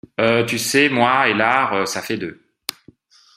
Euh... 0.19 0.43
Tu 0.47 0.57
sais, 0.57 0.89
moi 0.89 1.27
et 1.29 1.35
l’art, 1.35 1.87
ça 1.87 2.01
fait 2.01 2.17
deux! 2.17 2.41